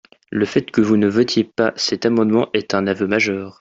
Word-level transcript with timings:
Le 0.31 0.45
fait 0.47 0.71
que 0.71 0.81
vous 0.81 0.97
ne 0.97 1.07
votiez 1.07 1.43
pas 1.43 1.73
cet 1.75 2.07
amendement 2.07 2.49
est 2.55 2.73
un 2.73 2.87
aveu 2.87 3.05
majeur. 3.05 3.59